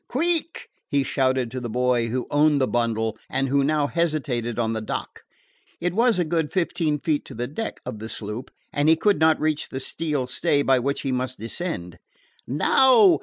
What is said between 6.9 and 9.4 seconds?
feet to the deck of the sloop, and he could not